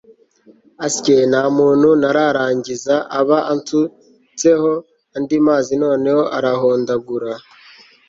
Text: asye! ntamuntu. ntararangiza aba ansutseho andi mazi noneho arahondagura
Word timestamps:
asye! 0.85 1.15
ntamuntu. 1.31 1.89
ntararangiza 2.01 2.95
aba 3.19 3.37
ansutseho 3.53 4.71
andi 5.17 5.35
mazi 5.45 5.73
noneho 5.83 6.21
arahondagura 6.37 7.31